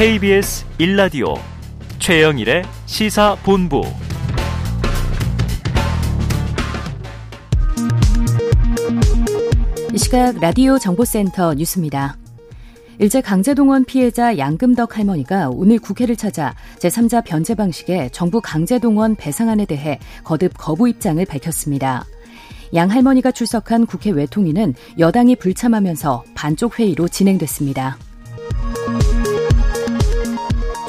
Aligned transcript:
KBS 0.00 0.64
1라디오 0.78 1.38
최영일의 1.98 2.62
시사본부 2.86 3.82
이 9.92 9.98
시각 9.98 10.40
라디오 10.40 10.78
정보센터 10.78 11.52
뉴스입니다. 11.52 12.16
일제 12.98 13.20
강제동원 13.20 13.84
피해자 13.84 14.38
양금덕 14.38 14.96
할머니가 14.96 15.50
오늘 15.50 15.78
국회를 15.78 16.16
찾아 16.16 16.54
제3자 16.78 17.22
변제 17.22 17.54
방식의 17.54 18.08
정부 18.12 18.40
강제동원 18.40 19.16
배상안에 19.16 19.66
대해 19.66 19.98
거듭 20.24 20.54
거부 20.56 20.88
입장을 20.88 21.22
밝혔습니다. 21.26 22.06
양 22.72 22.90
할머니가 22.90 23.32
출석한 23.32 23.84
국회 23.84 24.08
외통위는 24.12 24.72
여당이 24.98 25.36
불참하면서 25.36 26.24
반쪽 26.34 26.78
회의로 26.78 27.06
진행됐습니다. 27.06 27.98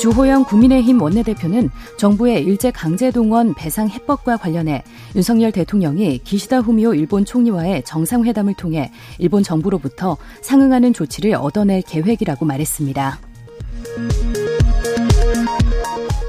주호영 0.01 0.45
국민의힘 0.45 0.99
원내대표는 0.99 1.69
정부의 1.95 2.43
일제 2.43 2.71
강제 2.71 3.11
동원 3.11 3.53
배상 3.53 3.87
해법과 3.87 4.37
관련해 4.37 4.83
윤석열 5.15 5.51
대통령이 5.51 6.17
기시다 6.23 6.57
후미오 6.57 6.95
일본 6.95 7.23
총리와의 7.23 7.83
정상회담을 7.83 8.55
통해 8.55 8.91
일본 9.19 9.43
정부로부터 9.43 10.17
상응하는 10.41 10.93
조치를 10.93 11.35
얻어낼 11.35 11.83
계획이라고 11.83 12.45
말했습니다. 12.45 13.19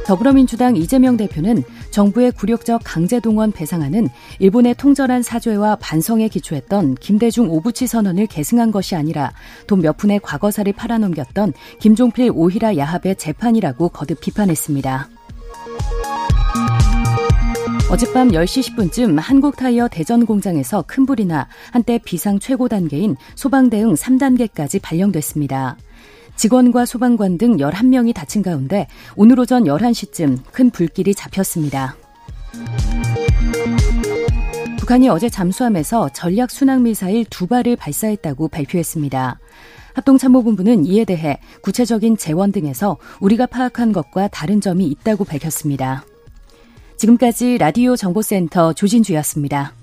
더불어민주당 0.04 0.76
이재명 0.76 1.16
대표는 1.16 1.64
정부의 1.92 2.32
굴욕적 2.32 2.80
강제 2.84 3.20
동원 3.20 3.52
배상안은 3.52 4.08
일본의 4.40 4.74
통절한 4.74 5.22
사죄와 5.22 5.76
반성에 5.76 6.28
기초했던 6.28 6.96
김대중 6.96 7.50
오부치 7.50 7.86
선언을 7.86 8.26
계승한 8.26 8.72
것이 8.72 8.96
아니라 8.96 9.32
돈 9.66 9.82
몇 9.82 9.96
푼의 9.96 10.20
과거사를 10.22 10.72
팔아넘겼던 10.72 11.52
김종필 11.80 12.30
오히라 12.32 12.76
야합의 12.76 13.16
재판이라고 13.16 13.88
거듭 13.88 14.20
비판했습니다. 14.20 15.08
어젯밤 17.90 18.28
10시 18.28 18.74
10분쯤 18.74 19.18
한국타이어 19.18 19.88
대전 19.88 20.24
공장에서 20.24 20.84
큰 20.86 21.04
불이 21.04 21.26
나 21.26 21.48
한때 21.72 21.98
비상 21.98 22.38
최고 22.38 22.68
단계인 22.68 23.16
소방 23.34 23.68
대응 23.68 23.94
3단계까지 23.94 24.80
발령됐습니다. 24.80 25.76
직원과 26.36 26.86
소방관 26.86 27.38
등 27.38 27.56
11명이 27.56 28.14
다친 28.14 28.42
가운데 28.42 28.86
오늘 29.16 29.38
오전 29.38 29.64
11시쯤 29.64 30.38
큰 30.50 30.70
불길이 30.70 31.14
잡혔습니다. 31.14 31.96
북한이 34.78 35.08
어제 35.08 35.28
잠수함에서 35.28 36.08
전략 36.10 36.50
순항 36.50 36.82
미사일 36.82 37.24
두 37.30 37.46
발을 37.46 37.76
발사했다고 37.76 38.48
발표했습니다. 38.48 39.38
합동참모본부는 39.94 40.86
이에 40.86 41.04
대해 41.04 41.38
구체적인 41.62 42.16
제원 42.16 42.50
등에서 42.50 42.98
우리가 43.20 43.46
파악한 43.46 43.92
것과 43.92 44.28
다른 44.28 44.60
점이 44.60 44.86
있다고 44.86 45.24
밝혔습니다. 45.24 46.04
지금까지 46.96 47.58
라디오 47.58 47.94
정보센터 47.96 48.72
조진주였습니다. 48.72 49.74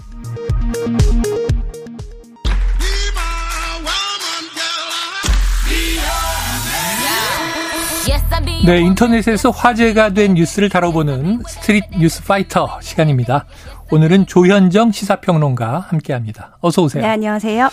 네, 8.66 8.82
인터넷에서 8.82 9.52
화제가 9.52 10.10
된 10.14 10.34
뉴스를 10.34 10.70
다뤄보는 10.70 11.44
스트릿 11.48 11.86
뉴스 11.98 12.24
파이터 12.24 12.80
시간입니다. 12.82 13.46
오늘은 13.90 14.26
조현정 14.28 14.92
시사평론가 14.92 15.80
함께합니다. 15.80 16.58
어서 16.60 16.84
오세요. 16.84 17.02
네, 17.02 17.10
안녕하세요. 17.10 17.70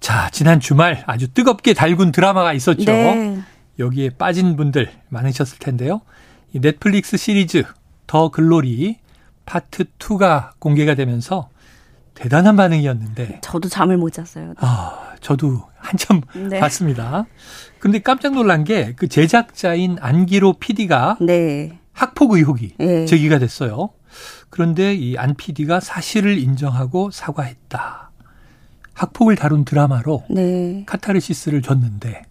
자, 0.00 0.30
지난 0.30 0.60
주말 0.60 1.02
아주 1.06 1.28
뜨겁게 1.34 1.74
달군 1.74 2.12
드라마가 2.12 2.52
있었죠. 2.52 2.84
네. 2.84 3.38
여기에 3.78 4.10
빠진 4.10 4.56
분들 4.56 4.90
많으셨을 5.08 5.58
텐데요. 5.58 6.02
이 6.52 6.60
넷플릭스 6.60 7.16
시리즈 7.16 7.64
더 8.06 8.30
글로리 8.30 8.98
파트 9.44 9.84
2가 9.98 10.50
공개가 10.60 10.94
되면서 10.94 11.48
대단한 12.18 12.56
반응이었는데. 12.56 13.38
저도 13.42 13.68
잠을 13.68 13.96
못 13.96 14.12
잤어요. 14.12 14.54
아, 14.58 15.14
저도 15.20 15.62
한참 15.76 16.20
네. 16.50 16.58
봤습니다. 16.58 17.26
근데 17.78 18.00
깜짝 18.00 18.34
놀란 18.34 18.64
게 18.64 18.92
그 18.96 19.06
제작자인 19.08 19.96
안기로 20.00 20.54
PD가 20.54 21.16
네. 21.20 21.78
학폭 21.92 22.32
의혹이 22.32 22.74
네. 22.78 23.06
제기가 23.06 23.38
됐어요. 23.38 23.90
그런데 24.50 24.94
이 24.94 25.16
안 25.16 25.34
PD가 25.34 25.78
사실을 25.80 26.38
인정하고 26.38 27.10
사과했다. 27.12 28.10
학폭을 28.94 29.36
다룬 29.36 29.64
드라마로 29.64 30.24
네. 30.28 30.82
카타르시스를 30.86 31.62
줬는데 31.62 32.22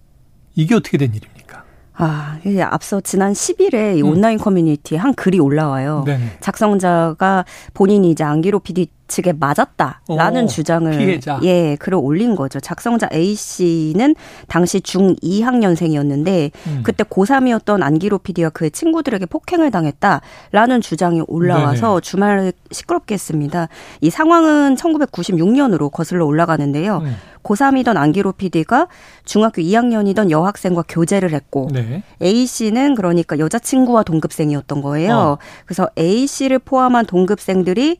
이게 0.56 0.76
어떻게 0.76 0.97
된 0.97 1.14
일입니까? 1.14 1.64
아, 2.00 2.40
이게 2.46 2.62
앞서 2.62 3.00
지난 3.02 3.31
10일에 3.34 3.97
이 3.97 4.02
음. 4.02 4.09
온라인 4.09 4.38
커뮤니티에 4.38 4.97
한 4.97 5.14
글이 5.14 5.40
올라와요. 5.40 6.03
네네. 6.06 6.38
작성자가 6.42 7.46
본인이 7.74 8.12
이제 8.12 8.24
안기로 8.24 8.59
PD 8.59 8.88
측에 9.07 9.34
맞았다라는 9.34 10.44
오, 10.44 10.47
주장을 10.47 10.91
피해자. 10.97 11.40
예 11.44 11.75
글을 11.78 11.97
올린 12.01 12.35
거죠. 12.35 12.59
작성자 12.59 13.09
A 13.13 13.35
씨는 13.35 14.16
당시 14.47 14.79
중2학년생이었는데 14.79 16.51
음. 16.68 16.81
그때 16.84 17.03
고3이었던 17.03 17.81
안기로 17.81 18.19
PD와 18.19 18.50
그의 18.50 18.72
친구들에게 18.72 19.25
폭행을 19.28 19.72
당했다라는 19.72 20.81
주장이 20.81 21.23
올라와서 21.28 21.88
네네. 21.90 22.01
주말을 22.01 22.53
시끄럽게 22.72 23.13
했습니다. 23.16 23.67
이 24.01 24.09
상황은 24.09 24.75
1996년으로 24.75 25.91
거슬러 25.91 26.25
올라가는데요. 26.25 26.97
음. 26.97 27.16
고3이던 27.44 27.96
안기로 27.96 28.34
PD가 28.34 28.88
중학교 29.23 29.62
2학년이던 29.62 30.29
여학생과 30.31 30.84
교제를 30.88 31.34
했고 31.34 31.69
네. 31.72 32.03
A 32.22 32.46
씨는 32.46 32.96
그러니까 32.96 33.40
여자친구와 33.40 34.03
동급생이었던 34.03 34.81
거예요. 34.81 35.16
어. 35.16 35.38
그래서 35.66 35.90
A 35.97 36.28
씨를 36.28 36.59
포함한 36.59 37.06
동급생들이 37.06 38.00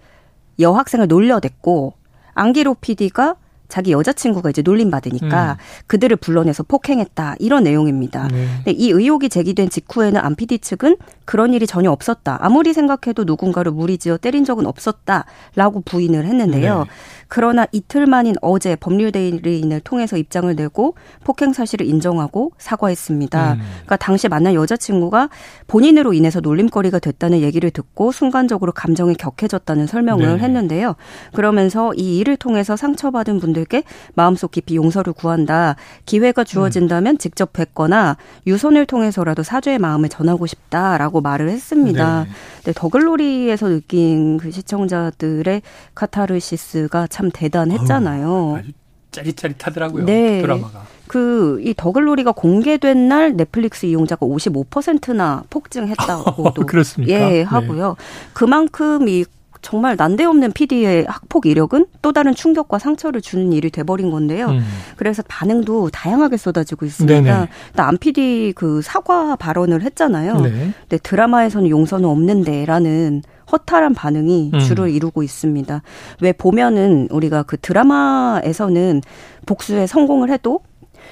여학생을 0.60 1.08
놀려댔고 1.08 1.94
안기로 2.34 2.76
PD가 2.76 3.36
자기 3.68 3.92
여자친구가 3.92 4.50
이제 4.50 4.62
놀림받으니까 4.62 5.52
음. 5.52 5.58
그들을 5.88 6.16
불러내서 6.18 6.64
폭행했다 6.64 7.36
이런 7.40 7.64
내용입니다. 7.64 8.28
네. 8.30 8.48
근데 8.64 8.72
이 8.72 8.90
의혹이 8.90 9.30
제기된 9.30 9.70
직후에는 9.70 10.20
안 10.22 10.36
PD 10.36 10.60
측은 10.60 10.96
그런 11.26 11.54
일이 11.54 11.68
전혀 11.68 11.92
없었다. 11.92 12.38
아무리 12.42 12.74
생각해도 12.74 13.26
누군가를 13.26 13.72
무리지어 13.72 14.18
때린 14.18 14.46
적은 14.46 14.66
없었다라고 14.66 15.82
부인을 15.86 16.26
했는데요. 16.26 16.80
네. 16.80 16.90
그러나 17.28 17.66
이틀 17.72 18.06
만인 18.06 18.36
어제 18.42 18.76
법률대리인을 18.76 19.82
통해서 19.82 20.18
입장을 20.18 20.54
내고 20.56 20.96
폭행 21.24 21.54
사실을 21.54 21.86
인정하고 21.86 22.52
사과했습니다. 22.58 23.54
음. 23.54 23.60
그러니까 23.60 23.98
당시 23.98 24.28
만난 24.28 24.54
여자친구가 24.54 25.30
본인으로 25.68 26.14
인해서 26.14 26.40
놀림거리가 26.40 27.00
됐다는 27.00 27.42
얘기를 27.42 27.70
듣고 27.72 28.12
순간적으로 28.12 28.72
감정이 28.72 29.16
격해졌다는 29.16 29.88
설명을 29.88 30.38
네. 30.38 30.44
했는데요. 30.44 30.96
그러면서 31.34 31.94
이 31.96 32.18
일을 32.20 32.38
통해서 32.38 32.76
상처받은 32.76 33.40
분들께 33.40 33.84
마음속 34.14 34.52
깊이 34.52 34.76
용서를 34.76 35.14
구한다. 35.14 35.76
기회가 36.06 36.44
주어진다면 36.44 37.16
음. 37.16 37.18
직접 37.18 37.54
뵙거나 37.54 38.18
유선을 38.46 38.86
통해서라도 38.86 39.44
사죄의 39.44 39.80
마음을 39.80 40.10
전하고 40.10 40.46
싶다라고 40.46 41.22
말을 41.22 41.50
했습니다. 41.50 42.26
네. 42.64 42.74
더글로리에서 42.74 43.70
느낀 43.70 44.38
그 44.38 44.52
시청자들의 44.52 45.62
카타르시스가 45.96 47.08
참 47.18 47.32
대단했잖아요. 47.34 48.58
아주 48.60 48.72
짜릿짜릿하더라고요. 49.10 50.06
네. 50.06 50.42
드라마가. 50.42 50.86
그, 51.08 51.60
이 51.64 51.74
더글로리가 51.76 52.34
공개된 52.34 53.08
날 53.08 53.36
넷플릭스 53.36 53.88
이용자가 53.88 54.28
55%나 54.28 55.44
폭증했다고도. 55.50 56.66
그렇습니까? 56.68 57.14
예, 57.14 57.20
네. 57.20 57.42
하고요. 57.42 57.96
네. 57.98 58.30
그만큼 58.34 59.08
이 59.10 59.26
정말 59.68 59.98
난데없는 59.98 60.54
PD의 60.54 61.08
학폭 61.10 61.46
이력은 61.46 61.88
또 62.02 62.14
다른 62.14 62.34
충격과 62.34 62.80
상처를 62.80 63.20
주는 63.20 63.52
일이 63.52 63.70
돼버린 63.70 64.12
건데요. 64.12 64.48
음. 64.48 64.64
그래서 64.96 65.22
반응도 65.28 65.90
다양하게 65.90 66.38
쏟아지고 66.38 66.86
있습니다. 66.86 67.48
안 67.76 67.98
PD 67.98 68.54
그 68.56 68.82
사과 68.82 69.36
발언을 69.36 69.82
했잖아요. 69.82 70.40
네. 70.40 70.50
근데 70.80 70.98
드라마에서는 71.04 71.70
용서는 71.70 72.08
없는데라는 72.08 73.24
허탈한 73.52 73.94
반응이 73.94 74.52
음. 74.54 74.60
주를 74.60 74.90
이루고 74.90 75.22
있습니다. 75.22 75.82
왜 76.22 76.32
보면은 76.32 77.10
우리가 77.12 77.44
그 77.44 77.58
드라마에서는 77.58 79.02
복수에 79.46 79.86
성공을 79.86 80.30
해도 80.30 80.62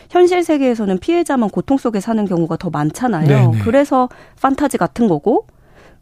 현실 0.10 0.46
세계에서는 0.46 1.00
피해자만 1.00 1.50
고통 1.50 1.78
속에 1.78 2.00
사는 2.00 2.24
경우가 2.24 2.56
더 2.56 2.70
많잖아요. 2.70 3.28
네네. 3.28 3.64
그래서 3.64 4.08
판타지 4.42 4.78
같은 4.78 5.10
거고 5.10 5.46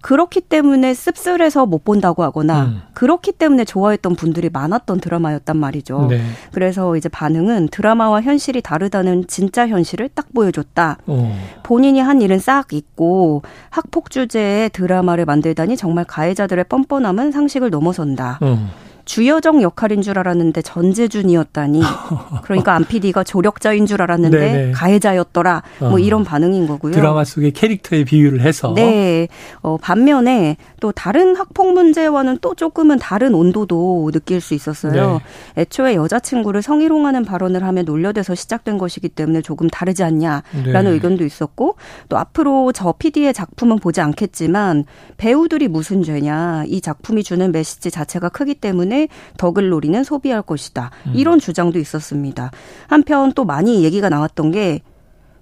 그렇기 0.03 0.41
때문에 0.41 0.93
씁쓸해서 0.93 1.65
못 1.65 1.85
본다고 1.85 2.23
하거나 2.23 2.65
음. 2.65 2.81
그렇기 2.93 3.31
때문에 3.31 3.63
좋아했던 3.63 4.17
분들이 4.17 4.49
많았던 4.49 4.99
드라마였단 4.99 5.55
말이죠. 5.55 6.07
네. 6.09 6.21
그래서 6.51 6.97
이제 6.97 7.07
반응은 7.07 7.69
드라마와 7.69 8.21
현실이 8.21 8.61
다르다는 8.61 9.27
진짜 9.27 9.65
현실을 9.65 10.09
딱 10.13 10.27
보여줬다. 10.33 10.97
오. 11.07 11.13
어. 11.13 11.35
본인이 11.63 12.01
한 12.01 12.21
일은 12.21 12.37
싹 12.39 12.73
잊고 12.73 13.43
학폭 13.69 14.09
주제의 14.09 14.71
드라마를 14.71 15.23
만들다니 15.23 15.77
정말 15.77 16.03
가해자들의 16.03 16.65
뻔뻔함은 16.65 17.31
상식을 17.31 17.69
넘어선다. 17.69 18.39
음. 18.41 18.69
주여정 19.05 19.61
역할인 19.61 20.01
줄 20.01 20.17
알았는데 20.17 20.61
전재준이었다니. 20.61 21.81
그러니까 22.43 22.73
안 22.73 22.85
PD가 22.85 23.23
조력자인 23.23 23.85
줄 23.85 24.01
알았는데 24.01 24.39
네네. 24.39 24.71
가해자였더라. 24.71 25.63
뭐 25.79 25.93
어. 25.93 25.99
이런 25.99 26.23
반응인 26.23 26.67
거고요. 26.67 26.93
드라마 26.93 27.23
속의 27.23 27.51
캐릭터의 27.51 28.05
비유를 28.05 28.41
해서. 28.41 28.73
네. 28.75 29.27
어, 29.61 29.77
반면에 29.77 30.57
또 30.79 30.91
다른 30.91 31.35
학폭 31.35 31.73
문제와는 31.73 32.37
또 32.41 32.55
조금은 32.55 32.99
다른 32.99 33.33
온도도 33.33 34.09
느낄 34.13 34.41
수 34.41 34.53
있었어요. 34.53 35.21
네. 35.55 35.61
애초에 35.61 35.95
여자친구를 35.95 36.61
성희롱하는 36.61 37.25
발언을 37.25 37.63
하며 37.63 37.83
놀려대서 37.83 38.35
시작된 38.35 38.77
것이기 38.77 39.09
때문에 39.09 39.41
조금 39.41 39.69
다르지 39.69 40.03
않냐라는 40.03 40.83
네. 40.83 40.89
의견도 40.89 41.25
있었고 41.25 41.75
또 42.09 42.17
앞으로 42.17 42.71
저 42.71 42.93
PD의 42.97 43.33
작품은 43.33 43.79
보지 43.79 44.01
않겠지만 44.01 44.85
배우들이 45.17 45.67
무슨 45.67 46.03
죄냐. 46.03 46.63
이 46.67 46.79
작품이 46.81 47.23
주는 47.23 47.51
메시지 47.51 47.91
자체가 47.91 48.29
크기 48.29 48.55
때문에 48.55 48.92
덕을 49.37 49.69
노리는 49.69 50.03
소비할 50.03 50.41
것이다. 50.41 50.91
음. 51.07 51.13
이런 51.15 51.39
주장도 51.39 51.79
있었습니다. 51.79 52.51
한편 52.87 53.33
또 53.33 53.45
많이 53.45 53.83
얘기가 53.83 54.09
나왔던 54.09 54.51
게 54.51 54.81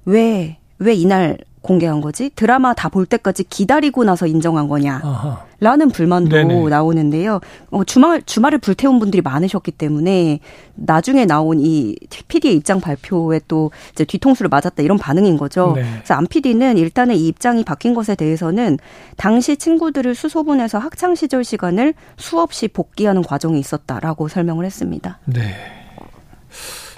왜, 0.06 0.58
왜 0.80 0.94
이날 0.94 1.38
공개한 1.62 2.02
거지? 2.02 2.30
드라마 2.36 2.74
다 2.74 2.90
볼 2.90 3.06
때까지 3.06 3.46
기다리고 3.46 4.04
나서 4.04 4.28
인정한 4.28 4.68
거냐? 4.68 5.00
아하. 5.04 5.46
라는 5.62 5.90
불만도 5.90 6.30
네네. 6.36 6.70
나오는데요. 6.70 7.40
어, 7.70 7.84
주말, 7.84 8.22
주말을 8.24 8.58
불태운 8.58 9.00
분들이 9.00 9.22
많으셨기 9.22 9.72
때문에 9.72 10.40
나중에 10.74 11.26
나온 11.26 11.60
이 11.62 11.96
PD의 12.28 12.56
입장 12.56 12.82
발표에 12.82 13.40
또 13.48 13.72
이제 13.94 14.04
뒤통수를 14.04 14.50
맞았다 14.50 14.82
이런 14.82 14.98
반응인 14.98 15.38
거죠. 15.38 15.74
네. 15.76 15.84
그래서 15.98 16.16
안 16.16 16.26
PD는 16.28 16.78
일단은 16.78 17.16
이 17.16 17.28
입장이 17.28 17.64
바뀐 17.64 17.94
것에 17.94 18.16
대해서는 18.16 18.80
당시 19.18 19.56
친구들을 19.56 20.16
수소문해서 20.16 20.80
학창 20.80 21.14
시절 21.16 21.44
시간을 21.44 21.94
수없이 22.18 22.68
복귀하는 22.68 23.22
과정이 23.22 23.60
있었다라고 23.60 24.28
설명을 24.28 24.66
했습니다. 24.66 25.20
네. 25.26 25.54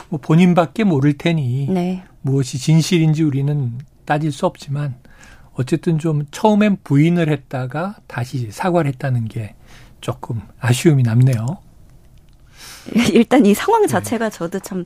뭐 0.09 0.19
본인밖에 0.21 0.83
모를 0.85 1.17
테니 1.17 1.67
네. 1.69 2.03
무엇이 2.21 2.57
진실인지 2.57 3.23
우리는 3.23 3.73
따질 4.05 4.31
수 4.31 4.45
없지만 4.45 4.95
어쨌든 5.53 5.99
좀 5.99 6.25
처음엔 6.31 6.77
부인을 6.83 7.29
했다가 7.29 7.97
다시 8.07 8.51
사과를 8.51 8.89
했다는 8.89 9.25
게 9.25 9.55
조금 10.01 10.41
아쉬움이 10.59 11.03
남네요. 11.03 11.45
일단 13.13 13.45
이 13.45 13.53
상황 13.53 13.87
자체가 13.87 14.29
네. 14.29 14.37
저도 14.37 14.59
참 14.59 14.85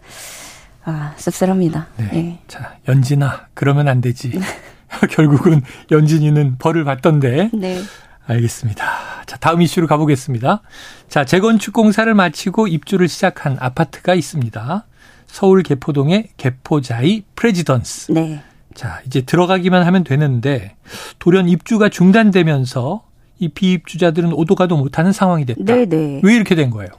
아, 0.84 1.14
씁쓸합니다. 1.18 1.88
네. 1.98 2.10
네. 2.14 2.40
자, 2.48 2.78
연진아, 2.88 3.48
그러면 3.54 3.88
안 3.90 4.00
되지. 4.00 4.40
결국은 5.12 5.62
연진이는 5.92 6.58
벌을 6.60 6.86
받던데. 6.86 7.50
네. 7.54 7.82
알겠습니다. 8.26 8.86
자, 9.26 9.38
다음 9.38 9.62
이슈로 9.62 9.88
가보겠습니다. 9.88 10.62
자, 11.10 11.26
재건축 11.26 11.74
공사를 11.74 12.14
마치고 12.14 12.68
입주를 12.68 13.08
시작한 13.08 13.58
아파트가 13.60 14.14
있습니다. 14.14 14.86
서울 15.26 15.64
개포동의 15.64 16.30
개포자이 16.38 17.24
프레지던스. 17.36 18.12
네. 18.14 18.42
자, 18.74 19.02
이제 19.06 19.22
들어가기만 19.22 19.84
하면 19.84 20.04
되는데 20.04 20.76
돌연 21.20 21.50
입주가 21.50 21.90
중단되면서 21.90 23.04
이 23.40 23.50
비입주자들은 23.50 24.34
오도 24.34 24.56
가도 24.56 24.78
못하는 24.78 25.12
상황이 25.12 25.46
됐다. 25.46 25.64
네네. 25.64 25.86
네. 25.86 26.22
왜 26.24 26.36
이렇게 26.36 26.56
된 26.56 26.70
거예요? 26.70 26.90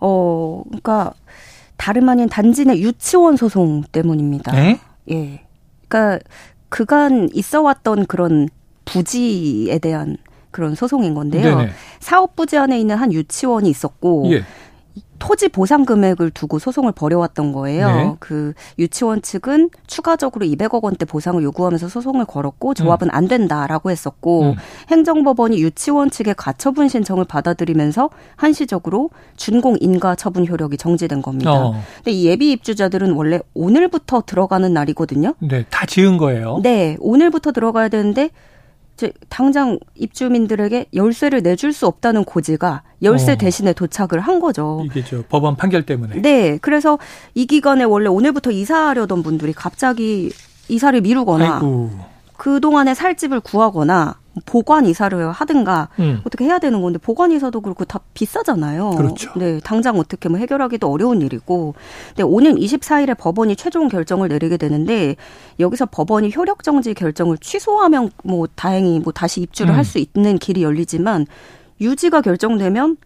어, 0.00 0.62
그러니까 0.66 1.12
다름 1.76 2.08
아닌 2.08 2.28
단지 2.28 2.64
내 2.64 2.78
유치원 2.78 3.36
소송 3.36 3.82
때문입니다. 3.92 4.52
네? 4.52 4.80
예. 5.10 5.42
그러니까 5.88 6.24
그간 6.68 7.28
있어왔던 7.32 8.06
그런 8.06 8.48
부지에 8.84 9.78
대한 9.78 10.16
그런 10.50 10.74
소송인 10.74 11.14
건데요. 11.14 11.58
네네. 11.58 11.70
사업 12.00 12.36
부지 12.36 12.56
안에 12.56 12.78
있는 12.78 12.96
한 12.96 13.12
유치원이 13.12 13.68
있었고 13.68 14.30
예. 14.32 14.44
토지 15.18 15.48
보상 15.48 15.84
금액을 15.84 16.32
두고 16.32 16.58
소송을 16.58 16.92
벌여왔던 16.92 17.52
거예요. 17.52 17.86
네. 17.86 18.16
그 18.18 18.54
유치원 18.78 19.22
측은 19.22 19.70
추가적으로 19.86 20.44
200억 20.44 20.82
원대 20.82 21.04
보상을 21.04 21.40
요구하면서 21.40 21.88
소송을 21.88 22.24
걸었고 22.24 22.74
조합은 22.74 23.06
음. 23.06 23.14
안 23.14 23.28
된다라고 23.28 23.92
했었고 23.92 24.42
음. 24.42 24.54
행정법원이 24.90 25.62
유치원 25.62 26.10
측의 26.10 26.34
가처분 26.36 26.88
신청을 26.88 27.24
받아들이면서 27.24 28.10
한시적으로 28.34 29.10
준공 29.36 29.76
인가 29.80 30.16
처분 30.16 30.44
효력이 30.46 30.76
정지된 30.76 31.22
겁니다. 31.22 31.52
어. 31.52 31.74
근데 31.96 32.10
이 32.10 32.26
예비 32.26 32.50
입주자들은 32.50 33.12
원래 33.12 33.38
오늘부터 33.54 34.22
들어가는 34.26 34.72
날이거든요. 34.72 35.34
네, 35.38 35.64
다 35.70 35.86
지은 35.86 36.16
거예요. 36.18 36.58
네, 36.64 36.96
오늘부터 36.98 37.52
들어가야 37.52 37.88
되는데 37.88 38.30
당장 39.28 39.78
입주민들에게 39.94 40.86
열쇠를 40.94 41.42
내줄 41.42 41.72
수 41.72 41.86
없다는 41.86 42.24
고지가 42.24 42.82
열쇠 43.02 43.32
어. 43.32 43.36
대신에 43.36 43.72
도착을 43.72 44.20
한 44.20 44.40
거죠. 44.40 44.82
이게 44.84 45.04
저 45.04 45.22
법원 45.28 45.56
판결 45.56 45.84
때문에. 45.84 46.22
네. 46.22 46.58
그래서 46.58 46.98
이 47.34 47.46
기간에 47.46 47.84
원래 47.84 48.08
오늘부터 48.08 48.50
이사하려던 48.50 49.22
분들이 49.22 49.52
갑자기 49.52 50.30
이사를 50.68 51.00
미루거나 51.00 51.54
아이고. 51.56 51.90
그동안에 52.36 52.94
살 52.94 53.16
집을 53.16 53.40
구하거나 53.40 54.16
보관 54.46 54.86
이사를 54.86 55.30
하든가 55.30 55.88
음. 55.98 56.20
어떻게 56.24 56.44
해야 56.44 56.58
되는 56.58 56.80
건데 56.80 56.98
보관 56.98 57.32
이사도 57.32 57.60
그렇고 57.60 57.84
다 57.84 58.00
비싸잖아요. 58.14 58.90
그렇죠. 58.90 59.32
네, 59.36 59.60
당장 59.60 59.98
어떻게 59.98 60.28
뭐 60.28 60.38
해결하기도 60.38 60.90
어려운 60.90 61.20
일이고. 61.20 61.74
근데 62.08 62.22
오는 62.22 62.56
24일에 62.56 63.16
법원이 63.16 63.56
최종 63.56 63.88
결정을 63.88 64.28
내리게 64.28 64.56
되는데 64.56 65.16
여기서 65.60 65.86
법원이 65.86 66.32
효력 66.34 66.62
정지 66.62 66.94
결정을 66.94 67.38
취소하면 67.38 68.10
뭐 68.24 68.46
다행히 68.54 69.00
뭐 69.00 69.12
다시 69.12 69.40
입주를 69.42 69.74
음. 69.74 69.76
할수 69.76 69.98
있는 69.98 70.38
길이 70.38 70.62
열리지만 70.62 71.26
유지가 71.80 72.20
결정되면 72.20 72.96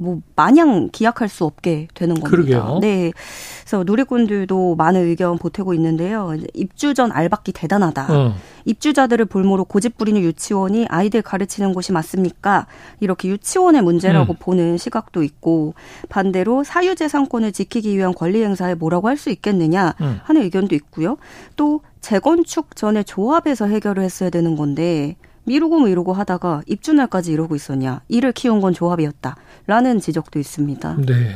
뭐 0.00 0.20
마냥 0.34 0.88
기약할 0.90 1.28
수 1.28 1.44
없게 1.44 1.86
되는 1.94 2.14
겁니다. 2.14 2.30
그러게요. 2.30 2.78
네. 2.80 3.12
그래서 3.60 3.84
누리꾼들도 3.84 4.74
많은 4.76 5.04
의견 5.04 5.36
보태고 5.36 5.74
있는데요. 5.74 6.36
입주 6.54 6.94
전 6.94 7.12
알박기 7.12 7.52
대단하다. 7.52 8.06
어. 8.08 8.34
입주자들을 8.64 9.26
볼모로 9.26 9.64
고집 9.64 9.98
부리는 9.98 10.20
유치원이 10.22 10.86
아이들 10.88 11.20
가르치는 11.20 11.74
곳이 11.74 11.92
맞습니까? 11.92 12.66
이렇게 13.00 13.28
유치원의 13.28 13.82
문제라고 13.82 14.32
음. 14.34 14.36
보는 14.38 14.78
시각도 14.78 15.22
있고 15.22 15.74
반대로 16.08 16.64
사유재산권을 16.64 17.52
지키기 17.52 17.94
위한 17.96 18.14
권리 18.14 18.42
행사에 18.42 18.74
뭐라고 18.74 19.08
할 19.08 19.20
수 19.20 19.28
있겠느냐 19.28 19.94
음. 20.00 20.18
하는 20.22 20.40
의견도 20.42 20.74
있고요. 20.76 21.18
또 21.56 21.82
재건축 22.00 22.74
전에 22.74 23.02
조합해서 23.02 23.66
해결을 23.66 24.02
했어야 24.02 24.30
되는 24.30 24.56
건데 24.56 25.16
미루고 25.50 25.80
미루고 25.80 26.12
하다가 26.12 26.62
입주날까지 26.66 27.32
이러고 27.32 27.56
있었냐. 27.56 28.02
이를 28.06 28.30
키운 28.30 28.60
건 28.60 28.72
조합이었다. 28.72 29.34
라는 29.66 29.98
지적도 29.98 30.38
있습니다. 30.38 30.98
네. 31.04 31.34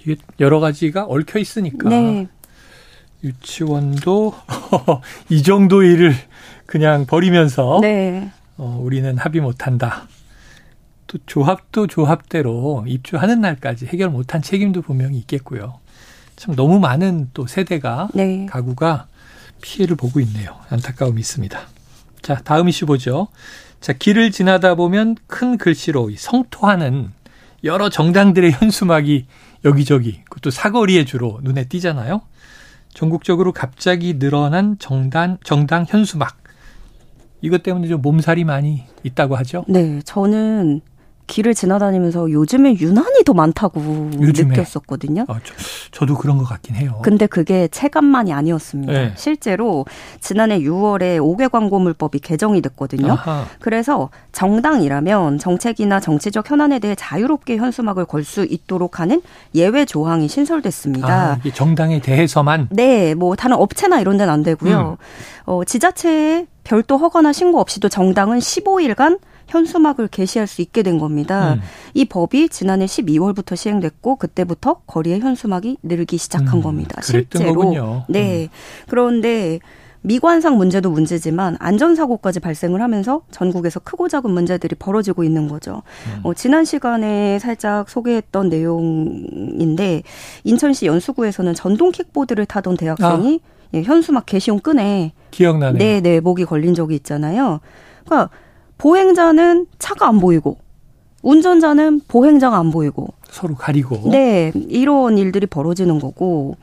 이게 0.00 0.16
여러 0.38 0.60
가지가 0.60 1.06
얽혀 1.06 1.40
있으니까. 1.40 1.88
네. 1.88 2.28
유치원도 3.24 4.34
이 5.30 5.42
정도 5.42 5.82
일을 5.82 6.14
그냥 6.64 7.06
버리면서 7.06 7.80
네. 7.82 8.30
어, 8.56 8.78
우리는 8.80 9.18
합의 9.18 9.40
못한다. 9.40 10.06
또 11.08 11.18
조합도 11.26 11.88
조합대로 11.88 12.84
입주하는 12.86 13.40
날까지 13.40 13.86
해결 13.86 14.10
못한 14.10 14.42
책임도 14.42 14.82
분명히 14.82 15.18
있겠고요. 15.18 15.80
참 16.36 16.54
너무 16.54 16.78
많은 16.78 17.30
또 17.34 17.48
세대가 17.48 18.10
네. 18.14 18.46
가구가 18.46 19.08
피해를 19.60 19.96
보고 19.96 20.20
있네요. 20.20 20.56
안타까움이 20.68 21.18
있습니다. 21.18 21.79
자, 22.22 22.40
다음 22.44 22.68
이슈 22.68 22.86
보죠. 22.86 23.28
자, 23.80 23.92
길을 23.92 24.30
지나다 24.30 24.74
보면 24.74 25.16
큰 25.26 25.56
글씨로 25.56 26.10
성토하는 26.16 27.10
여러 27.64 27.88
정당들의 27.88 28.52
현수막이 28.60 29.26
여기저기, 29.64 30.22
그것도 30.24 30.50
사거리에 30.50 31.04
주로 31.04 31.40
눈에 31.42 31.64
띄잖아요. 31.64 32.22
전국적으로 32.92 33.52
갑자기 33.52 34.18
늘어난 34.18 34.76
정당, 34.78 35.38
정당 35.44 35.84
현수막. 35.88 36.38
이것 37.42 37.62
때문에 37.62 37.88
좀 37.88 38.02
몸살이 38.02 38.44
많이 38.44 38.84
있다고 39.02 39.36
하죠? 39.36 39.64
네, 39.68 40.00
저는 40.04 40.80
길을 41.30 41.54
지나다니면서 41.54 42.30
요즘에 42.32 42.76
유난히 42.80 43.22
더 43.24 43.32
많다고 43.34 44.10
요즘에. 44.20 44.48
느꼈었거든요. 44.48 45.26
아, 45.28 45.38
저, 45.92 46.04
도 46.06 46.16
그런 46.16 46.38
것 46.38 46.44
같긴 46.44 46.74
해요. 46.74 46.98
근데 47.02 47.26
그게 47.26 47.68
체감만이 47.68 48.32
아니었습니다. 48.32 48.92
네. 48.92 49.12
실제로 49.16 49.86
지난해 50.20 50.58
6월에 50.60 51.18
5개 51.20 51.48
광고물법이 51.50 52.18
개정이 52.18 52.60
됐거든요. 52.62 53.12
아하. 53.12 53.44
그래서 53.60 54.10
정당이라면 54.32 55.38
정책이나 55.38 56.00
정치적 56.00 56.50
현안에 56.50 56.78
대해 56.80 56.94
자유롭게 56.96 57.56
현수막을 57.56 58.04
걸 58.06 58.20
수 58.20 58.44
있도록 58.44 59.00
하는 59.00 59.22
예외 59.54 59.84
조항이 59.86 60.28
신설됐습니다. 60.28 61.08
아, 61.32 61.38
정당에 61.54 62.00
대해서만? 62.00 62.68
네, 62.70 63.14
뭐 63.14 63.34
다른 63.34 63.56
업체나 63.56 63.98
이런 63.98 64.18
데는 64.18 64.32
안 64.32 64.42
되고요. 64.42 64.98
음. 65.00 65.04
어, 65.46 65.64
지자체에 65.64 66.46
별도 66.62 66.98
허가나 66.98 67.32
신고 67.32 67.58
없이도 67.60 67.88
정당은 67.88 68.38
15일간 68.40 69.18
현수막을 69.50 70.08
게시할 70.08 70.46
수 70.46 70.62
있게 70.62 70.82
된 70.82 70.98
겁니다. 70.98 71.54
음. 71.54 71.60
이 71.94 72.04
법이 72.04 72.48
지난해 72.48 72.86
12월부터 72.86 73.56
시행됐고 73.56 74.16
그때부터 74.16 74.80
거리에 74.86 75.18
현수막이 75.18 75.78
늘기 75.82 76.16
시작한 76.16 76.58
음, 76.58 76.62
겁니다. 76.62 77.00
실제로. 77.02 77.54
거군요. 77.54 78.04
네. 78.08 78.44
음. 78.44 78.48
그런데 78.88 79.58
미관상 80.02 80.56
문제도 80.56 80.90
문제지만 80.90 81.56
안전사고까지 81.58 82.40
발생을 82.40 82.80
하면서 82.80 83.20
전국에서 83.30 83.80
크고 83.80 84.08
작은 84.08 84.30
문제들이 84.30 84.76
벌어지고 84.76 85.24
있는 85.24 85.46
거죠. 85.46 85.82
음. 86.06 86.20
어, 86.22 86.32
지난 86.32 86.64
시간에 86.64 87.38
살짝 87.38 87.90
소개했던 87.90 88.48
내용인데 88.48 90.02
인천시 90.44 90.86
연수구에서는 90.86 91.52
전동 91.54 91.92
킥보드를 91.92 92.46
타던 92.46 92.76
대학생이 92.78 93.40
아. 93.44 93.50
예, 93.74 93.82
현수막 93.82 94.26
게시용 94.26 94.60
끈에 94.60 95.12
기억나네요. 95.30 95.78
네, 95.78 96.00
네, 96.00 96.20
목이 96.20 96.44
걸린 96.44 96.74
적이 96.74 96.96
있잖아요. 96.96 97.60
그러니까 98.04 98.30
보행자는 98.80 99.66
차가 99.78 100.08
안 100.08 100.20
보이고 100.20 100.56
운전자는 101.22 102.00
보행자가 102.08 102.56
안 102.56 102.70
보이고. 102.70 103.08
서로 103.28 103.54
가리고. 103.54 104.10
네, 104.10 104.52
이런 104.54 105.18
일들이 105.18 105.46
벌어지는 105.46 106.00
거고 106.00 106.56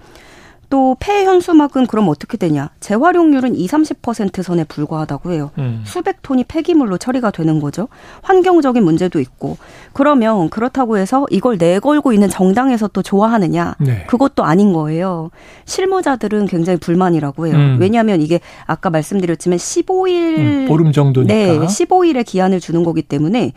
또 0.69 0.95
폐 0.99 1.23
현수막은 1.23 1.87
그럼 1.87 2.09
어떻게 2.09 2.37
되냐? 2.37 2.69
재활용률은 2.79 3.55
2, 3.55 3.67
30% 3.67 4.43
선에 4.43 4.63
불과하다고 4.65 5.31
해요. 5.31 5.51
음. 5.57 5.81
수백 5.85 6.21
톤이 6.21 6.43
폐기물로 6.45 6.97
처리가 6.97 7.31
되는 7.31 7.59
거죠. 7.59 7.87
환경적인 8.23 8.83
문제도 8.83 9.19
있고. 9.19 9.57
그러면 9.93 10.49
그렇다고 10.49 10.97
해서 10.97 11.25
이걸 11.31 11.57
내걸고 11.57 12.11
있는 12.13 12.29
정당에서 12.29 12.87
또 12.89 13.01
좋아하느냐? 13.01 13.75
네. 13.79 14.05
그것도 14.07 14.43
아닌 14.43 14.73
거예요. 14.73 15.29
실무자들은 15.65 16.47
굉장히 16.47 16.77
불만이라고 16.79 17.47
해요. 17.47 17.55
음. 17.55 17.77
왜냐하면 17.79 18.21
이게 18.21 18.39
아까 18.65 18.89
말씀드렸지만 18.89 19.57
15일 19.57 20.37
음, 20.39 20.65
보름 20.67 20.91
정도니까. 20.91 21.33
네, 21.33 21.57
15일의 21.59 22.25
기한을 22.25 22.59
주는 22.59 22.83
거기 22.83 23.01
때문에 23.01 23.53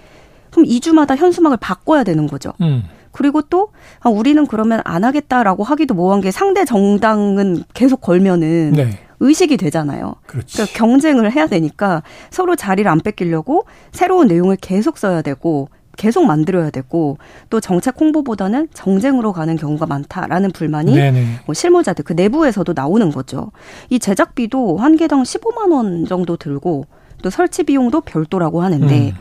그럼 0.51 0.67
2주마다 0.67 1.17
현수막을 1.17 1.57
바꿔야 1.61 2.05
되는 2.05 2.27
거죠. 2.27 2.53
음. 2.61 2.85
그리고 3.13 3.43
또 3.43 3.69
아, 4.01 4.09
우리는 4.09 4.47
그러면 4.47 4.81
안 4.85 5.05
하겠다라고 5.05 5.65
하기도 5.65 5.95
뭐한 5.95 6.21
게 6.21 6.31
상대 6.31 6.65
정당은 6.65 7.65
계속 7.75 8.01
걸면은 8.01 8.73
네. 8.73 8.99
의식이 9.21 9.57
되잖아요. 9.59 10.15
그렇지. 10.27 10.55
그러니까 10.55 10.79
경쟁을 10.79 11.33
해야 11.33 11.47
되니까 11.47 12.03
서로 12.31 12.57
자리를 12.57 12.91
안 12.91 13.01
뺏기려고 13.01 13.67
새로운 13.93 14.29
내용을 14.29 14.57
계속 14.57 14.97
써야 14.97 15.23
되고 15.23 15.69
계속 15.97 16.25
만들어야 16.25 16.71
되고 16.71 17.19
또 17.51 17.61
정책 17.61 18.01
홍보보다는 18.01 18.69
정쟁으로 18.73 19.35
가는 19.35 19.57
경우가 19.57 19.85
많다라는 19.85 20.53
불만이 20.53 20.95
뭐 21.45 21.55
실무자들 21.55 22.05
그 22.05 22.15
내부에서도 22.15 22.73
나오는 22.75 23.11
거죠. 23.11 23.51
이 23.91 23.99
제작비도 23.99 24.79
한 24.79 24.97
개당 24.97 25.23
15만 25.23 25.73
원 25.73 26.07
정도 26.07 26.39
들고 26.39 26.87
또 27.23 27.29
설치 27.29 27.65
비용도 27.65 28.01
별도라고 28.01 28.63
하는데 28.63 29.11
음. 29.11 29.13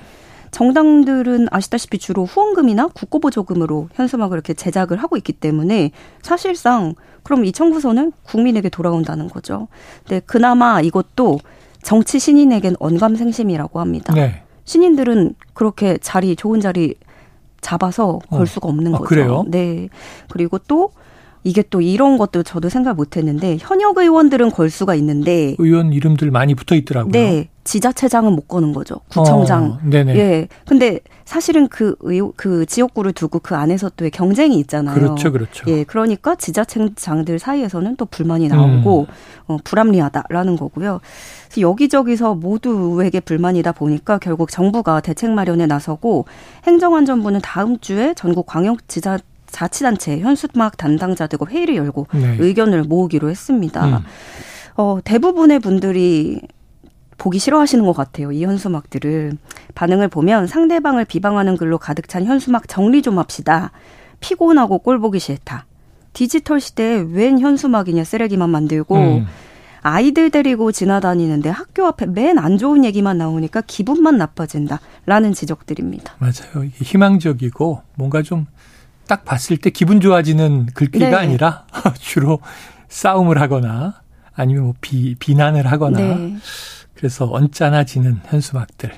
정당들은 0.52 1.48
아시다시피 1.52 2.00
주로 2.00 2.26
후원금이나 2.26 2.88
국고보조금으로 2.88 3.90
현수막을 3.94 4.36
이렇게 4.36 4.54
제작을 4.54 4.98
하고 4.98 5.18
있기 5.18 5.34
때문에 5.34 5.92
사실상 6.22 6.96
그럼 7.24 7.46
이 7.46 7.52
청구서는 7.52 8.12
국민에게 8.24 8.70
돌아온다는 8.70 9.28
거죠. 9.28 9.68
근데 10.04 10.22
그나마 10.26 10.82
이것도 10.82 11.40
정치 11.84 12.20
신인에겐 12.20 12.76
언감생심이라고 12.80 13.80
합니다. 13.80 14.14
네. 14.14 14.44
신인들은 14.66 15.36
그렇게 15.54 15.98
자리 16.02 16.36
좋은 16.36 16.60
자리 16.60 16.96
잡아서 17.62 18.20
걸 18.30 18.42
어. 18.42 18.46
수가 18.46 18.68
없는 18.70 18.94
어. 18.94 18.98
거죠. 19.00 19.06
아, 19.06 19.08
그래요? 19.08 19.46
네. 19.48 19.90
그리고 20.30 20.58
또 20.60 20.92
이게 21.44 21.64
또 21.70 21.82
이런 21.82 22.18
것도 22.18 22.44
저도 22.44 22.70
생각 22.70 22.98
못 22.98 23.16
했는데 23.16 23.58
현역 23.60 23.98
의원들은 23.98 24.52
걸 24.52 24.70
수가 24.70 24.96
있는데 24.96 25.56
의원 25.58 25.94
이름들 25.94 26.32
많이 26.32 26.54
붙어 26.54 26.76
있더라고요. 26.76 27.12
네. 27.12 27.50
지자체장은 27.70 28.34
못 28.34 28.48
거는 28.48 28.74
거죠. 28.74 28.96
구청장. 29.10 29.66
어, 29.66 29.80
네네. 29.84 30.16
예. 30.16 30.48
근데 30.68 31.00
사실은 31.24 31.68
그 31.68 31.96
의, 32.00 32.20
그 32.36 32.66
지역구를 32.66 33.14
두고 33.14 33.38
그 33.38 33.56
안에서 33.56 33.92
또 33.96 34.10
경쟁이 34.10 34.58
있잖아요. 34.62 34.96
그렇죠, 34.96 35.32
그렇죠. 35.32 35.66
예. 35.70 35.84
그러니까 35.84 36.34
지자체장들 36.34 37.38
사이에서는 37.38 37.96
또 37.96 38.06
불만이 38.06 38.48
나오고 38.48 39.02
음. 39.02 39.06
어, 39.46 39.58
불합리하다라는 39.64 40.56
거고요. 40.56 41.00
그래서 41.48 41.62
여기저기서 41.62 42.34
모두에게 42.34 43.20
불만이다 43.20 43.74
보니까 43.74 44.18
결국 44.18 44.50
정부가 44.50 45.00
대책 45.02 45.30
마련에 45.30 45.68
나서고 45.68 46.26
행정안전부는 46.66 47.42
다음 47.44 47.78
주에 47.78 48.16
전국 48.16 48.48
광역지자 48.48 49.20
자치단체 49.46 50.20
현수막 50.22 50.76
담당자들과 50.78 51.46
회의를 51.46 51.76
열고 51.76 52.08
네. 52.14 52.38
의견을 52.40 52.84
모으기로 52.86 53.30
했습니다. 53.30 53.86
음. 53.86 54.00
어, 54.76 55.00
대부분의 55.04 55.60
분들이 55.60 56.42
보기 57.20 57.38
싫어하시는 57.38 57.86
것 57.86 57.94
같아요. 57.94 58.32
이 58.32 58.44
현수막들을. 58.44 59.38
반응을 59.76 60.08
보면 60.08 60.48
상대방을 60.48 61.06
비방하는 61.06 61.58
글로 61.58 61.78
가득 61.78 62.10
찬 62.10 62.26
현수막 62.26 62.68
정리 62.68 63.02
좀 63.04 63.20
합시다. 63.20 63.72
피곤하고 64.20 64.80
꼴 64.80 65.00
보기 65.00 65.20
싫다. 65.20 65.66
디지털 66.14 66.60
시대에 66.60 67.06
웬 67.12 67.40
현수막이냐 67.40 68.04
쓰레기만 68.04 68.50
만들고 68.50 68.96
음. 68.96 69.28
아이들 69.82 70.30
데리고 70.32 70.72
지나다니는데 70.72 71.50
학교 71.50 71.86
앞에 71.86 72.06
맨 72.08 72.38
안 72.40 72.58
좋은 72.58 72.84
얘기만 72.84 73.18
나오니까 73.18 73.62
기분만 73.62 74.18
나빠진다. 74.18 74.80
라는 75.06 75.34
지적들입니다. 75.34 76.16
맞아요. 76.20 76.66
이게 76.66 76.84
희망적이고 76.84 77.84
뭔가 77.96 78.22
좀 78.24 78.48
딱 79.10 79.26
봤을 79.26 79.58
때 79.58 79.72
기분 79.72 80.00
좋아지는 80.02 80.68
글귀가 80.76 81.10
네. 81.10 81.16
아니라 81.16 81.66
주로 82.00 82.40
싸움을 82.90 83.42
하거나 83.42 84.02
아니면 84.40 84.64
뭐 84.64 84.74
비, 84.80 85.16
비난을 85.16 85.68
하거나 85.68 85.98
네. 86.00 86.38
그래서 86.96 87.30
언짢아지는 87.32 88.22
현수막들. 88.26 88.92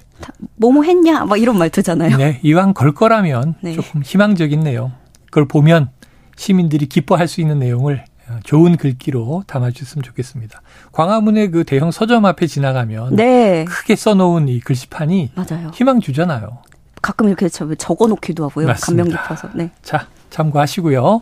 뭐뭐 0.58 0.84
했냐? 0.84 1.26
막 1.26 1.38
이런 1.38 1.58
말 1.58 1.70
듣잖아요. 1.70 2.18
네. 2.18 2.40
이왕 2.44 2.74
걸 2.74 2.94
거라면 2.94 3.56
네. 3.62 3.74
조금 3.74 4.04
희망적인 4.04 4.60
내용. 4.62 4.92
그걸 5.26 5.48
보면 5.48 5.90
시민들이 6.36 6.86
기뻐할 6.86 7.28
수 7.28 7.42
있는 7.42 7.60
내용을 7.60 8.06
좋은 8.44 8.78
글귀로 8.78 9.44
담아주셨으면 9.48 10.04
좋겠습니다. 10.04 10.62
광화문의 10.92 11.52
그 11.52 11.64
대형 11.64 11.92
서점 11.92 12.26
앞에 12.26 12.48
지나가면 12.48 13.16
네. 13.16 13.66
크게 13.66 13.96
써놓은 13.96 14.48
이 14.48 14.60
글씨판이 14.60 15.32
맞아요. 15.36 15.72
희망 15.74 16.00
주잖아요. 16.00 16.60
가끔 17.02 17.28
이렇게 17.28 17.50
적어놓기도 17.50 18.46
하고요. 18.50 18.68
맞습니다. 18.68 19.04
감명 19.04 19.22
깊어서. 19.22 19.50
네. 19.56 19.72
자, 19.82 20.08
참고하시고요. 20.32 21.22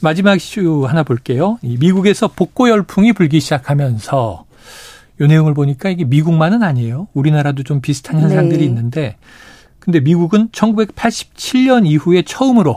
마지막 0.00 0.36
이슈 0.36 0.84
하나 0.86 1.02
볼게요. 1.02 1.58
미국에서 1.62 2.28
복고 2.28 2.68
열풍이 2.68 3.12
불기 3.14 3.40
시작하면서 3.40 4.44
요 5.20 5.26
내용을 5.26 5.54
보니까 5.54 5.88
이게 5.88 6.04
미국만은 6.04 6.62
아니에요. 6.62 7.08
우리나라도 7.14 7.62
좀 7.62 7.80
비슷한 7.80 8.20
현상들이 8.20 8.58
네. 8.58 8.64
있는데 8.66 9.16
근데 9.78 10.00
미국은 10.00 10.50
1987년 10.50 11.86
이후에 11.86 12.22
처음으로 12.22 12.76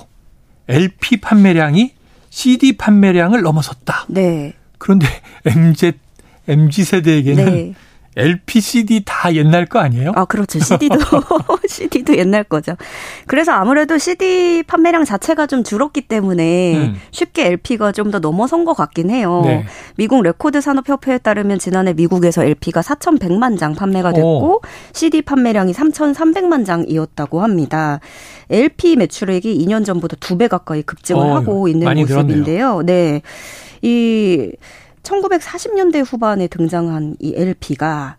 LP 0.68 1.18
판매량이 1.18 1.92
CD 2.30 2.78
판매량을 2.78 3.42
넘어섰다. 3.42 4.06
네. 4.08 4.54
그런데 4.78 5.08
MZ 5.46 5.94
MZ 6.48 6.84
세대에게는 6.84 7.46
네. 7.46 7.74
LP, 8.18 8.62
CD 8.62 9.01
다 9.06 9.34
옛날 9.34 9.65
거 9.65 9.80
아니에요? 9.80 10.12
아, 10.15 10.25
그렇죠. 10.25 10.60
CD도, 10.60 10.96
CD도 11.68 12.18
옛날 12.18 12.44
거죠. 12.44 12.74
그래서 13.25 13.53
아무래도 13.53 13.98
CD 13.98 14.63
판매량 14.68 15.06
자체가 15.06 15.48
좀 15.48 15.63
줄었기 15.63 16.01
때문에 16.01 16.75
음. 16.75 16.96
쉽게 17.12 17.48
LP가 17.48 17.91
좀 17.94 18.12
더 18.12 18.20
넘어선 18.20 18.65
것 18.65 18.74
같긴 18.74 19.10
해요. 19.10 19.41
네. 19.46 19.65
미국 19.96 20.22
레코드 20.22 20.60
산업협회에 20.60 21.20
따르면 21.20 21.60
지난해 21.60 21.94
미국에서 21.94 22.44
LP가 22.44 22.82
4,100만 22.82 23.58
장 23.58 23.74
판매가 23.74 24.12
됐고 24.12 24.56
오. 24.56 24.62
CD 24.91 25.22
판매량이 25.22 25.72
3,300만 25.72 26.65
장이었다고 26.65 27.41
합니다. 27.41 28.01
LP 28.50 28.98
매출액이 28.98 29.65
2년 29.65 29.86
전보다 29.86 30.18
2배 30.18 30.50
가까이 30.50 30.82
급증을 30.82 31.22
어, 31.22 31.36
하고 31.36 31.70
있는 31.70 31.88
모습인데요. 31.94 32.82
늘었네요. 32.82 32.82
네. 32.86 33.22
이 33.82 34.51
1940년대 35.03 36.03
후반에 36.05 36.48
등장한 36.48 37.17
이 37.20 37.34
LP가 37.36 38.17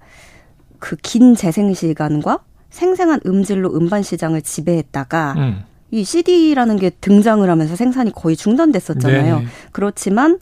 그 0.82 0.96
긴 1.00 1.36
재생 1.36 1.72
시간과 1.72 2.40
생생한 2.70 3.20
음질로 3.24 3.74
음반 3.76 4.02
시장을 4.02 4.42
지배했다가 4.42 5.34
음. 5.36 5.62
이 5.92 6.04
CD라는 6.04 6.76
게 6.76 6.90
등장을 6.90 7.48
하면서 7.48 7.76
생산이 7.76 8.12
거의 8.12 8.34
중단됐었잖아요. 8.34 9.38
네 9.40 9.46
그렇지만 9.72 10.38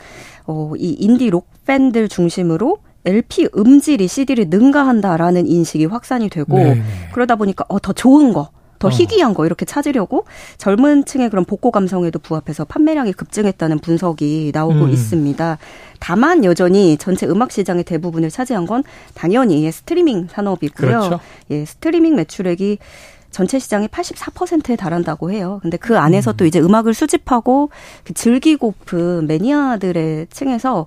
어, 0.46 0.72
이 0.78 0.92
인디 0.92 1.28
록 1.28 1.48
밴들 1.66 2.08
중심으로 2.08 2.78
LP 3.04 3.48
음질이 3.56 4.06
CD를 4.08 4.46
능가한다라는 4.48 5.46
인식이 5.46 5.86
확산이 5.86 6.28
되고 6.30 6.56
네네. 6.56 6.82
그러다 7.12 7.36
보니까 7.36 7.64
어, 7.68 7.78
더 7.80 7.92
좋은 7.92 8.32
거 8.32 8.50
더 8.80 8.88
어. 8.88 8.90
희귀한 8.90 9.34
거 9.34 9.46
이렇게 9.46 9.64
찾으려고 9.64 10.24
젊은 10.58 11.04
층의 11.04 11.30
그런 11.30 11.44
복고 11.44 11.70
감성에도 11.70 12.18
부합해서 12.18 12.64
판매량이 12.64 13.12
급증했다는 13.12 13.78
분석이 13.78 14.50
나오고 14.52 14.86
음. 14.86 14.90
있습니다. 14.90 15.58
다만 16.00 16.44
여전히 16.44 16.96
전체 16.96 17.26
음악 17.26 17.52
시장의 17.52 17.84
대부분을 17.84 18.30
차지한 18.30 18.66
건 18.66 18.82
당연히 19.14 19.70
스트리밍 19.70 20.28
산업이고요. 20.30 20.88
그렇죠. 20.88 21.20
예, 21.50 21.64
스트리밍 21.64 22.16
매출액이 22.16 22.78
전체 23.30 23.58
시장의 23.58 23.88
84%에 23.88 24.76
달한다고 24.76 25.30
해요. 25.30 25.60
근데 25.62 25.76
그 25.76 25.98
안에서 25.98 26.32
음. 26.32 26.36
또 26.36 26.46
이제 26.46 26.60
음악을 26.60 26.94
수집하고 26.94 27.70
그 28.04 28.12
즐기고픈 28.12 29.26
매니아들의 29.26 30.26
층에서 30.30 30.86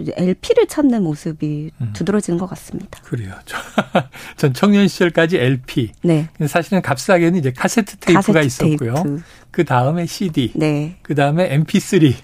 이제 0.00 0.12
LP를 0.16 0.66
찾는 0.66 1.02
모습이 1.02 1.70
음. 1.80 1.90
두드러지는 1.92 2.38
것 2.38 2.48
같습니다. 2.50 3.00
그래요. 3.02 3.34
전 4.36 4.54
청년 4.54 4.88
시절까지 4.88 5.36
LP. 5.36 5.92
네. 6.02 6.28
사실은 6.46 6.80
값싸게는 6.80 7.38
이제 7.38 7.52
카세트 7.52 7.96
테이프가 7.98 8.40
카세트 8.40 8.64
있었고요. 8.64 8.94
테이프. 8.94 9.22
그 9.50 9.64
다음에 9.64 10.06
CD. 10.06 10.52
네. 10.54 10.96
그 11.02 11.14
다음에 11.14 11.56
MP3. 11.58 12.14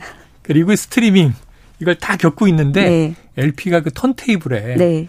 그리고 0.42 0.74
스트리밍. 0.74 1.34
이걸 1.78 1.94
다 1.96 2.16
겪고 2.16 2.48
있는데 2.48 2.88
네. 2.88 3.14
LP가 3.36 3.82
그 3.82 3.90
턴테이블에 3.92 4.76
네. 4.76 5.08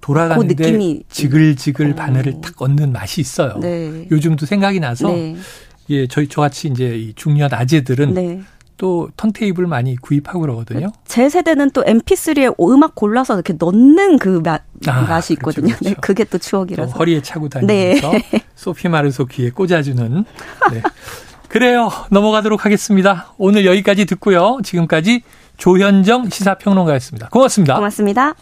돌아가는데 0.00 0.54
그 0.54 0.62
느낌이... 0.62 1.02
지글지글 1.08 1.94
바늘을 1.94 2.34
어. 2.36 2.40
딱 2.40 2.60
얻는 2.60 2.92
맛이 2.92 3.20
있어요. 3.20 3.58
네. 3.60 4.06
요즘도 4.10 4.46
생각이 4.46 4.80
나서 4.80 5.08
네. 5.08 5.36
예, 5.90 6.06
저희 6.06 6.28
저같이 6.28 6.68
이제 6.68 6.96
이 6.96 7.14
중년 7.14 7.52
아재들은 7.52 8.14
네. 8.14 8.40
또 8.78 9.10
턴테이블 9.16 9.66
많이 9.66 9.96
구입하고 9.96 10.40
그러거든요. 10.40 10.92
제 11.04 11.28
세대는 11.28 11.72
또 11.72 11.82
MP3에 11.82 12.54
음악 12.60 12.94
골라서 12.94 13.34
이렇게 13.34 13.54
넣는 13.58 14.18
그 14.18 14.40
맛, 14.44 14.62
아, 14.86 15.02
맛이 15.02 15.32
있거든요. 15.34 15.66
그렇죠, 15.66 15.78
그렇죠. 15.78 15.94
네, 15.94 16.00
그게 16.00 16.24
또 16.24 16.38
추억이라서. 16.38 16.92
또 16.92 16.98
허리에 16.98 17.20
차고 17.20 17.48
다니면서 17.48 18.12
네. 18.12 18.22
소피 18.54 18.88
마르소 18.88 19.26
귀에 19.26 19.50
꽂아주는. 19.50 20.24
네. 20.72 20.82
그래요. 21.48 21.90
넘어가도록 22.10 22.64
하겠습니다. 22.64 23.32
오늘 23.36 23.66
여기까지 23.66 24.04
듣고요. 24.04 24.58
지금까지 24.62 25.22
조현정 25.56 26.28
시사평론가였습니다. 26.30 27.30
고맙습니다. 27.30 27.74
고맙습니다. 27.74 28.34